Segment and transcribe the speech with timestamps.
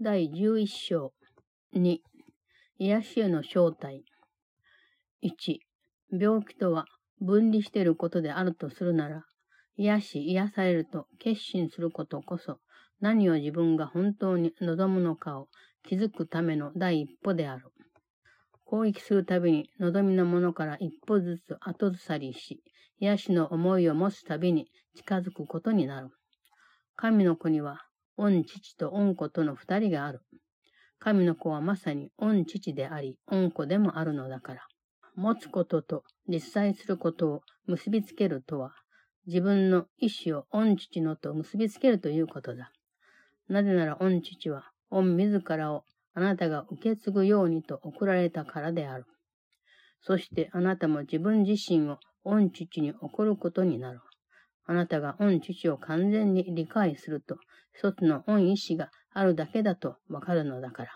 [0.00, 1.12] 第11章
[1.74, 1.98] 2
[2.78, 4.04] 癒しへの正体
[5.22, 5.58] 1
[6.18, 6.86] 病気とは
[7.20, 9.24] 分離していることであるとするなら
[9.76, 12.58] 癒し癒されると決心することこそ
[13.02, 15.48] 何を自分が本当に望むのかを
[15.82, 17.64] 気づくための第一歩である。
[18.64, 22.62] 攻撃するたびに望みのものから一歩ずつ後ずさりし、
[23.00, 26.10] 癒しの思いを持つたびに近づくことになる。
[26.94, 27.84] 神の子には、
[28.16, 30.20] 御父と御子との二人がある。
[30.98, 34.66] 神の子はまさに御父であり、御子でもあるのだから。
[35.14, 38.72] 持つことと実際することを結びつけるとは、
[39.26, 42.72] 自分の意志を御父のと結びつけるということだ。
[43.48, 49.06] なぜなら御父は、御自らをあなたが受け継ぐようにと送られたからである。
[50.02, 54.00] そしてあなたも自分自身を御父に送ることになる。
[54.66, 57.36] あなたが御父を完全に理解すると、
[57.74, 60.92] 一つの御意志があるだけだとわかるのだから。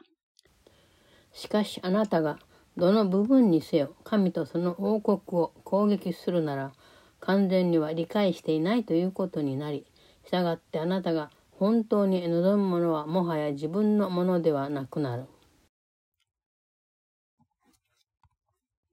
[1.32, 2.38] しかしあなたが
[2.76, 6.72] どの部分にせよ神とその王国を攻撃するなら、
[7.20, 9.86] 完全には理解していないということになり、
[10.24, 15.26] 従ってあなたが本当に望むものはもはや自分のものではなくなる。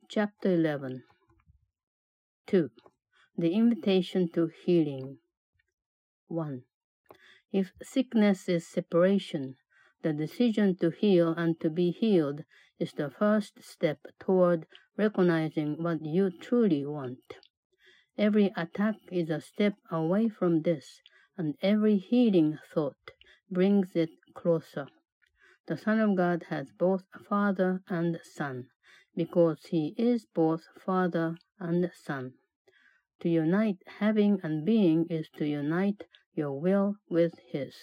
[0.09, 1.01] Chapter 11
[2.47, 2.92] 2.
[3.35, 5.17] The invitation to healing
[6.27, 6.65] 1.
[7.51, 9.55] If sickness is separation,
[10.03, 12.43] the decision to heal and to be healed
[12.77, 14.67] is the first step toward
[14.97, 17.39] recognizing what you truly want.
[18.19, 21.01] Every attack is a step away from this,
[21.35, 23.13] and every healing thought
[23.49, 24.89] brings it closer.
[25.65, 28.67] The Son of God has both Father and Son,
[29.15, 32.33] because he is both Father and Son.
[33.23, 36.03] To unite having and being is to unite
[36.35, 37.73] your will with his,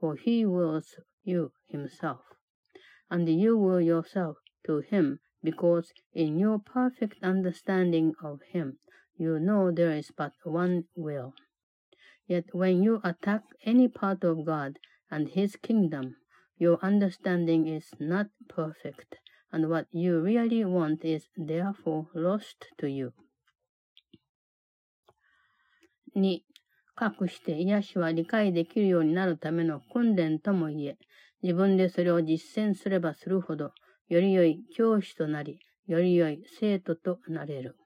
[0.00, 2.22] for he wills you himself.
[3.10, 8.78] And you will yourself to him, because in your perfect understanding of him,
[9.18, 11.34] you know there is but one will.
[12.26, 14.78] Yet when you attack any part of God
[15.10, 16.16] and His kingdom,
[16.56, 19.18] your understanding is not perfect,
[19.52, 23.12] and what you really want is therefore lost to you.
[26.16, 26.42] 2.
[26.94, 30.96] かくして癒しは理解できるようになるための訓練ともいえ、
[31.42, 33.72] 自分でそれを実践すればするほど、
[34.08, 37.76] より良い教師となり、より良い生徒となれる。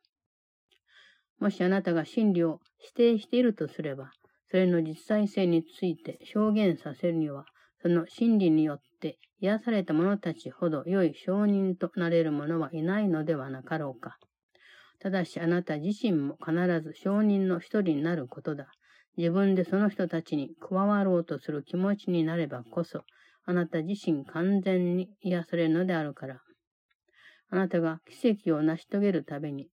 [1.41, 4.13] もしあなたが真理を否定しているとすれば、
[4.49, 7.47] それの実際性について証言させるには、
[7.83, 14.19] その真理によって癒された者たちほど良い証人となれる者はいないのではなかろうか。
[15.01, 18.69] ただしあなた自身も必ず証人の一人になることだ。
[19.17, 23.03] 自分でその人たちに加わろうとする気持ちになればこそ、
[23.45, 26.41] あなた自身完全に癒されるのであるから。
[27.51, 29.69] あなたが奇跡を成し遂げるために、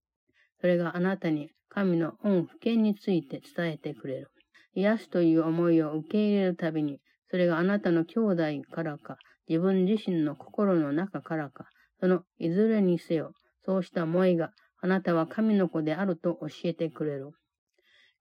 [0.59, 4.31] それがあなたに神の恩不見について伝えてくれる。
[4.73, 6.99] 癒すという思いを受け入れるたびに、
[7.29, 9.17] それがあなたの兄弟からか、
[9.47, 11.65] 自分自身の心の中からか、
[11.99, 13.33] そのいずれにせよ、
[13.65, 17.31] そうした思いがあなたは神の子であると教えてくれる。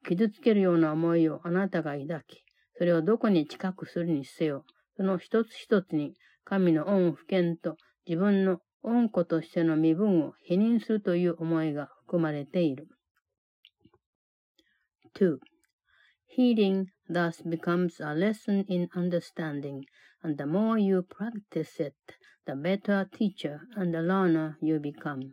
[0.06, 2.42] 傷つけるような思いをあなたが抱き、
[2.78, 4.64] それをどこに近くするにせよ、
[4.96, 6.14] その一つ一つに
[6.44, 12.88] 神の恩不見と自分の恩子としての身分を否認するという思いが含まれている。
[15.18, 15.38] 2.
[16.36, 19.82] Healing thus becomes a lesson in understanding,
[20.22, 21.94] and the more you practice it,
[22.46, 25.32] the better teacher and learner you become.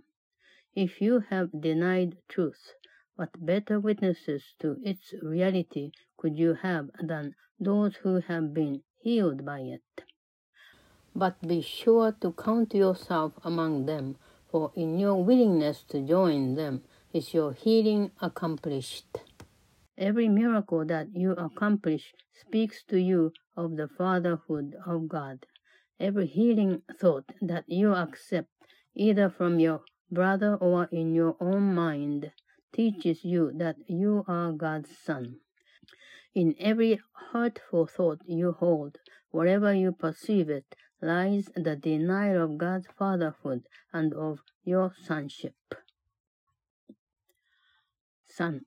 [0.76, 2.74] If you have denied truth,
[3.16, 9.46] what better witnesses to its reality could you have than those who have been healed
[9.46, 10.04] by it?
[11.16, 14.18] But be sure to count yourself among them,
[14.50, 16.82] for in your willingness to join them
[17.14, 19.18] is your healing accomplished.
[19.96, 25.46] Every miracle that you accomplish speaks to you of the fatherhood of God.
[26.00, 28.50] Every healing thought that you accept,
[28.96, 29.84] either from your
[30.14, 32.32] brother or in your own mind,
[32.72, 35.38] teaches you that you are God's son.
[36.36, 37.00] In every
[37.32, 38.98] hurtful thought you hold,
[39.32, 45.54] wherever you perceive it, lies the denial of God's fatherhood and of your sonship.
[48.28, 48.62] 3.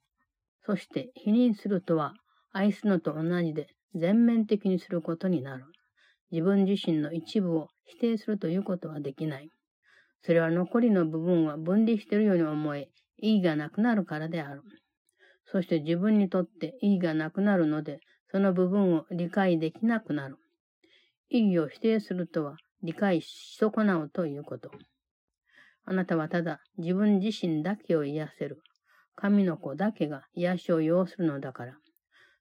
[0.64, 2.14] そして否認するとは
[2.52, 5.64] 愛すのと同じで全面的にすることになる。
[6.30, 9.50] 自分自身の一部を否定するということはできない。
[10.22, 14.62] それは残りの部分は分離しているように思え、意義がなくなるからである。
[15.46, 20.36] そして自分にとって意義がなくなるので、その部分を理解できなくなる。
[21.28, 24.70] 意義を否定するとは理解し損なうということ。
[25.84, 28.60] あなたはただ自分自身だけを癒せる。
[29.14, 31.74] 神の子だけが癒しを要するのだから。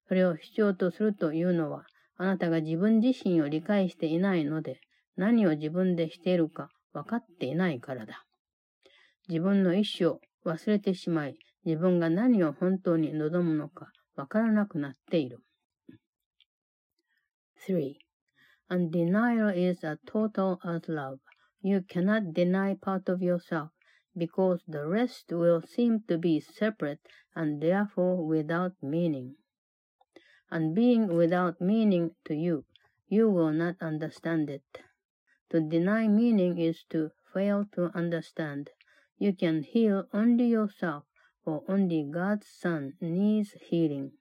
[0.07, 1.85] それを必要とするというのは、
[2.17, 4.79] あなたが自分自身を理解していないので、
[5.15, 8.25] 何を自分でしているか分かっていないからだ。
[9.27, 15.39] 自分の意思を忘れてしまい、自分が何を本当に望むのか分からなくなっている。
[17.67, 17.95] 3.
[18.69, 21.17] And denial is a total as love.
[21.61, 23.71] You cannot deny part of yourself
[24.15, 27.01] because the rest will seem to be separate
[27.35, 29.35] and therefore without meaning.
[30.49, 32.63] And being without meaning to you,
[33.09, 34.63] you will not understand it.
[35.50, 38.70] To deny meaning is to fail to understand.
[39.18, 41.04] You can heal only yourself,
[41.44, 44.12] for only God's Son needs healing.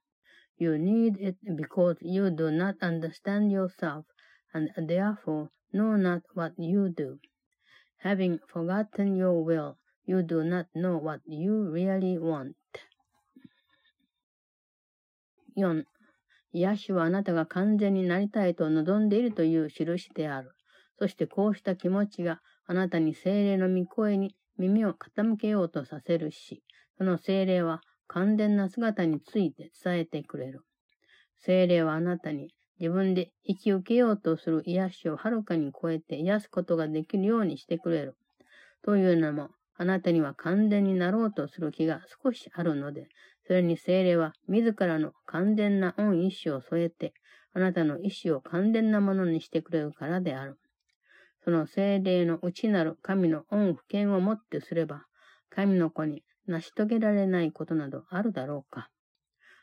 [0.57, 4.05] You need it because you do not understand yourself
[4.53, 7.19] and therefore know not what you do.
[7.99, 12.55] Having forgotten your will, you do not know what you really want.
[15.55, 15.85] 4.
[16.51, 20.51] 癒しはあなたが完全になりたいと望んでいるという印である。
[20.98, 26.62] そしてこうした気持ちがあなたに精霊の御声に耳を傾けようとさせるし、
[26.98, 30.62] その精霊は完全な姿について伝えてくれる。
[31.40, 38.16] 精霊はあなたに自分で引き受けようとする癒しをはるかに超えて癒すことができるようにしてくれる。
[38.82, 43.08] というのも、あなたには完全になろうとする気が少しあるので、
[43.46, 47.12] それに精霊は自らの完全な恩意志を添えて、
[47.52, 50.58] あなたの意志を完全なものにしてくれるからである。
[51.44, 55.04] その精霊の内なる神の恩不見をもってすれば、
[55.50, 58.88] 神の子に成し遂げられないことなどあるだろうか。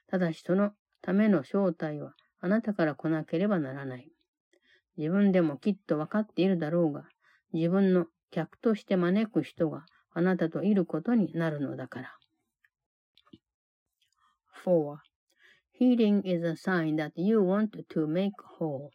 [0.07, 4.11] ただしそのための正体はあなたから来なければならない。
[4.97, 7.05] 自分でもきっとわかっているだろうが、
[7.53, 12.17] 自分の客として招く人があなたといることになるのだから。
[14.63, 14.97] 4.
[15.79, 18.91] Healing is a sign that you want to make whole.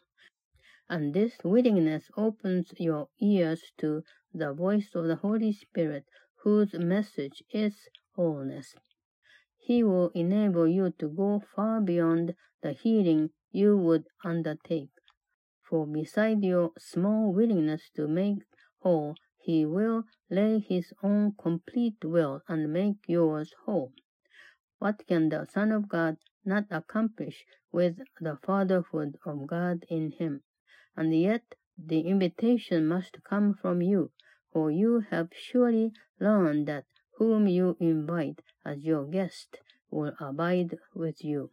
[0.89, 6.05] And this willingness opens your ears to the voice of the Holy Spirit,
[6.43, 8.77] whose message is wholeness.
[9.59, 14.91] He will enable you to go far beyond the healing you would undertake.
[15.69, 18.45] For beside your small willingness to make
[18.79, 23.93] whole, he will lay his own complete will and make yours whole.
[24.79, 30.45] What can the Son of God not accomplish with the fatherhood of God in him?
[30.97, 31.43] And yet
[31.79, 34.11] the invitation must come from you,
[34.53, 36.85] for you have surely learned that
[37.19, 39.61] whom you invite as your guest
[39.91, 41.51] will abide with you.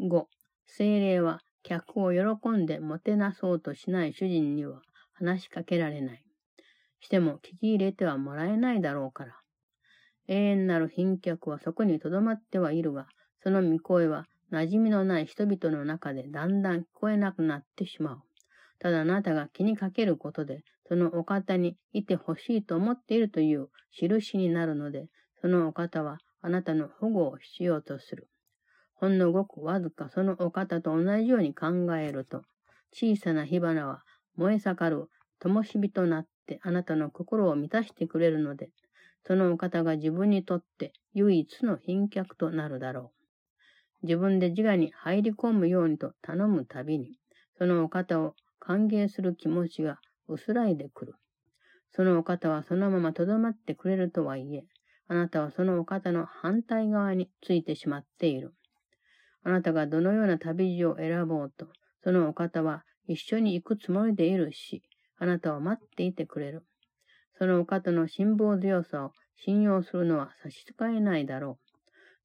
[0.00, 0.26] 5.
[0.66, 4.82] 精霊は客を喜んでもてなそうとしない主人には
[5.12, 6.24] 話しかけられない。
[7.00, 9.36] しても聞き入れてはもらえないだろうから。
[10.28, 13.06] 永遠なる賓客はそこに留まってはいるが、
[13.42, 18.22] その御声は馴染みのない人々の中でだんだん聞こえなくなってしまう。
[18.78, 25.06] ただあなたが気にかけることで、そのお方にいてほしいと思っているという印になるので、
[25.40, 28.28] そのお方はあなたの保護を必要とする。
[28.94, 32.42] ほんのごくわずかそのお方と同じように考えると、
[32.92, 34.02] 小さな火花は
[34.36, 38.68] 燃え盛る灯火となってあなたの心を満たしてくれるので、
[39.26, 43.21] そのお方が自分にとって唯一の賓客となるだろう。
[44.02, 47.18] 自分で自我に入り込むようにと頼むたびに、
[47.58, 51.14] そのお方を歓迎する気持ちが薄らいでくる。
[51.92, 54.64] そのお方はそのまま留まってくれるとはいえ、
[55.08, 58.54] あなたはそのお方の反対側についてしまっている。
[59.42, 61.68] あなたがどのような旅路を選ぼうと、
[62.02, 64.82] そのお方は一緒に行くつもりでいるし、
[65.18, 66.64] あなたを待っていてくれる。
[67.38, 71.61] そのお方の辛抱強さを信用するのは差し支えないだろう。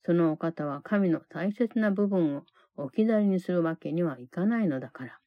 [0.08, 2.44] そのお方は神の大切な部分を
[2.78, 5.20] 置き去りにするわけにはいかないのだから。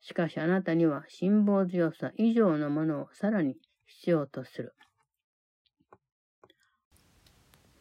[0.00, 3.54] しかしあなたには辛抱強さ以上のものをさらに
[3.86, 4.74] 必要とする。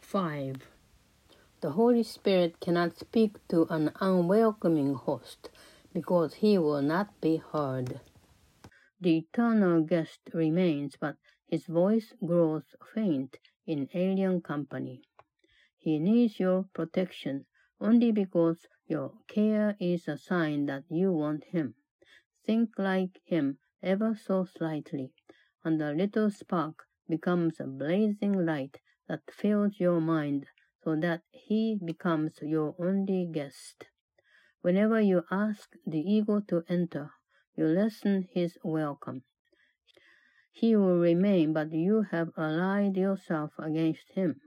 [0.04, 0.54] 5.
[1.62, 5.50] The Holy Spirit cannot speak to an unwelcoming host
[5.96, 8.00] because he will not be heard.
[9.02, 11.16] The eternal guest remains, but
[11.48, 12.62] his voice grows
[12.94, 15.02] faint in alien company.
[15.84, 17.46] He needs your protection
[17.82, 21.76] only because your care is a sign that you want him.
[22.46, 25.12] Think like him ever so slightly,
[25.62, 30.46] and the little spark becomes a blazing light that fills your mind
[30.86, 33.88] so that he becomes your only guest.
[34.62, 37.12] Whenever you ask the ego to enter,
[37.58, 39.24] you lessen his welcome.
[40.54, 44.40] He will remain, but you have allied yourself against him.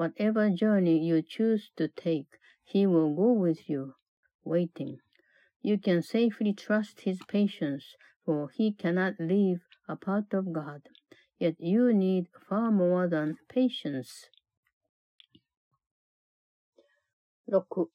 [0.00, 3.94] Whatever journey you choose to take, he will go with you,
[4.44, 4.98] waiting.
[5.62, 10.82] You can safely trust his patience, for he cannot live apart of God.
[11.38, 14.28] Yet you need far more than patience.
[17.48, 17.88] 6.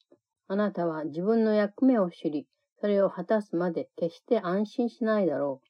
[0.48, 2.46] あなたは自分の役目を知り、
[2.80, 5.60] それを果たすまで決して安心しないだろ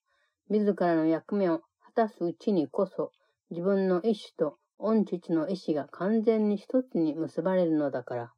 [0.49, 0.53] う。
[0.53, 3.12] 自らの役目を果たすうちにこそ、
[3.51, 8.34] 自分の意志と 御父の意志が完全に一つに結ばれるのだから。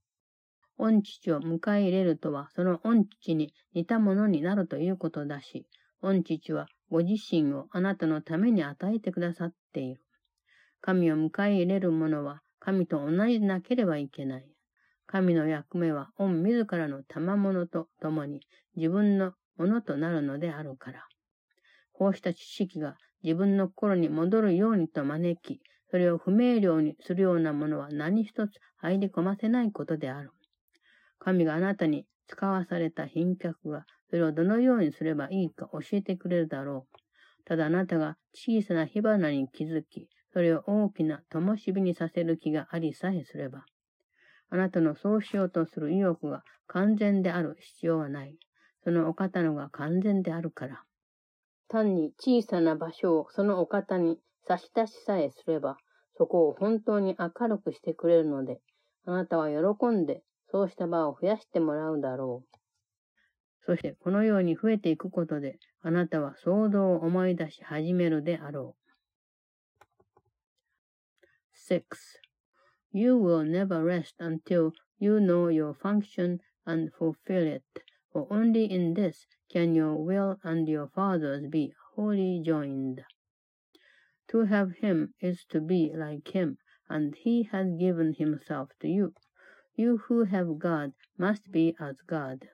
[0.77, 5.67] 御父を迎え入れるとは、その御父に似たものになるということだし、
[6.01, 10.01] 御父はご自身をあなたのために与えてくださっている。
[10.81, 14.45] 神を迎え入れる者は、神と同じでなければいけない。
[15.05, 18.39] 神の役目は、御自らの賜物と共に
[18.77, 21.05] 自分のものとなるのであるから。
[21.91, 30.31] こうした知識が自分の心に戻るようにと招き、それを不明瞭にするようなものは何一つ入り込ませないことである。
[31.19, 36.97] 神があなたに使わされた賓客が、それをどのようにすればいいか教えてくれるだろう。
[37.45, 43.65] ただあなたが小さな火花に気づき、それを大きな灯火にさせる気がありさえすれば、
[44.51, 48.37] あなたのそうしようとする意欲が完全である必要はない。
[48.83, 50.83] そのお方のが完全であるから。
[51.67, 55.77] 単に小さな場所をそのお方に差し出しさえすれば、
[56.17, 58.59] そこを本当に明るくしてくれるので、
[59.05, 62.59] あなたは喜んでそうした場を増やしてもらうだろう。
[63.65, 68.89] そしてこのように増えていくことで、あなたは想像を思い出し始めるであろう。
[71.69, 71.83] 6.
[72.91, 77.63] You will never rest until you know your function and fulfill it,
[78.11, 83.03] for only in this can your will and your Father's be wholly joined.
[84.29, 89.15] To have him is to be like him, and he has given himself to you.
[89.75, 92.47] You who have God must be as God,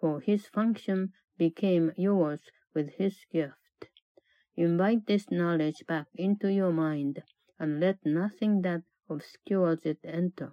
[0.00, 2.40] for his function became yours
[2.72, 3.88] with his gift.
[4.56, 7.22] Invite this knowledge back into your mind,
[7.58, 10.52] and let nothing that obscures it enter.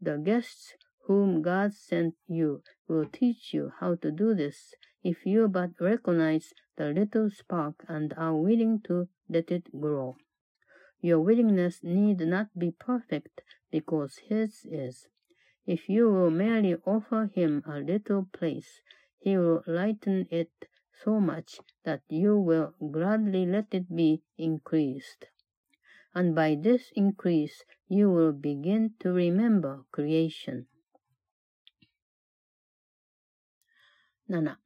[0.00, 0.74] The guests
[1.06, 6.52] whom God sent you will teach you how to do this if you but recognize
[6.76, 10.17] the little spark and are willing to let it grow.
[11.01, 13.41] Your willingness need not be perfect
[13.71, 15.07] because his is.
[15.65, 18.81] If you will merely offer him a little place,
[19.19, 20.51] he will lighten it
[21.03, 25.25] so much that you will gladly let it be increased.
[26.15, 30.67] And by this increase, you will begin to remember creation.
[34.29, 34.57] 7.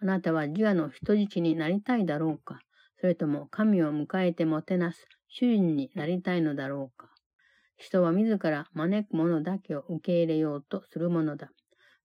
[0.00, 2.60] あなたは自我の人質になりたいだろうか
[3.03, 7.09] それとも神を迎えてもてなす主人になりたいのだろうか
[7.75, 11.51] 人は自ら招くものだけを受け入れようとするものだ。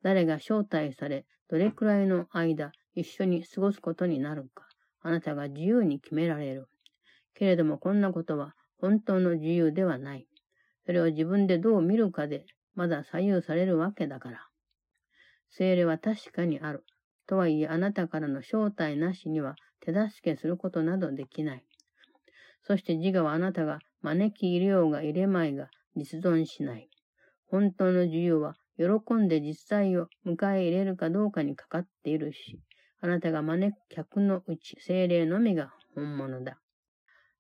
[0.03, 4.67] 誰が招待され、どれくらいの間一緒に過ごすことになるか、
[5.01, 6.69] あなたが自由に決められる。
[7.37, 10.27] けれどもこんなことは本当の自由ではない。
[10.85, 14.49] それを自分でどう見るかでまだ左右されるわけだから。
[15.51, 16.85] 精霊は確かにある。
[17.29, 21.65] とはいえあなたからの招待なしには手助けすることなどできない。
[22.63, 26.89] そして自我はあなたが招き入れようが入れまいが実存しない。
[27.51, 32.61] 本当の自由は喜んで実際を迎え入れるかどうかにかかっているし、
[33.01, 36.59] あなたが招く客のうち精霊のみが本物だ。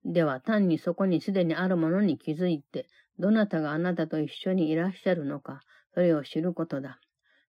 [0.04, 2.87] では単にそこにすでにあるものに気づいて、
[3.18, 5.61] どなたがあなたと一緒にいらっしゃるのか、
[5.95, 6.99] それを知ることだ。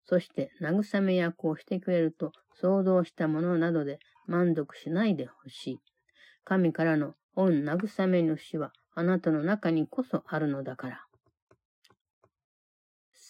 [0.05, 5.80] そして慰め役をしてくれると想像したものなどで満足しないでほしい。
[6.44, 11.06] 神からの御慰め主はあなたの中にこそあるのだから。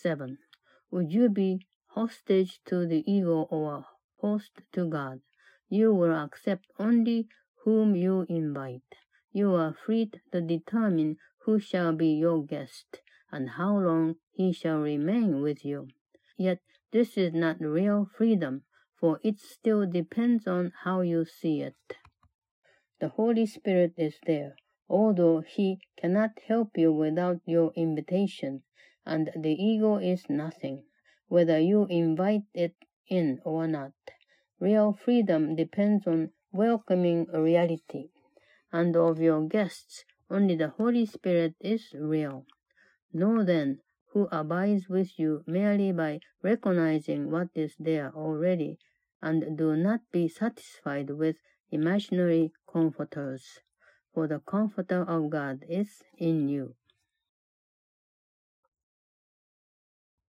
[0.04, 0.36] 7.
[0.92, 3.84] Would you be hostage to the ego or
[4.20, 5.20] host to God?
[5.70, 7.26] You will accept only
[7.64, 8.82] whom you invite.
[9.32, 11.16] You are free to determine
[11.46, 13.00] who shall be your guest
[13.32, 15.88] and how long he shall remain with you.
[16.36, 16.60] Yet
[16.92, 18.62] this is not real freedom,
[18.99, 21.97] for it still depends on how you see it.
[22.99, 24.55] The Holy Spirit is there,
[24.89, 28.63] although he cannot help you without your invitation,
[29.05, 30.83] and the ego is nothing,
[31.27, 32.75] whether you invite it
[33.07, 33.93] in or not.
[34.59, 38.09] Real freedom depends on welcoming reality,
[38.73, 42.45] and of your guests, only the Holy Spirit is real.
[43.13, 43.79] Know then
[44.11, 48.77] who abides with you merely by recognizing what is there already,
[49.21, 51.37] and do not be satisfied with
[51.71, 53.59] imaginary comforters,
[54.13, 56.75] for the comforter of God is in you.